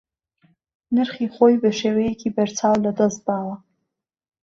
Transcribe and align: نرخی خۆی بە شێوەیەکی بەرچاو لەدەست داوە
نرخی 0.95 1.27
خۆی 1.35 1.55
بە 1.61 1.71
شێوەیەکی 1.79 2.33
بەرچاو 2.35 2.83
لەدەست 2.85 3.21
داوە 3.27 3.55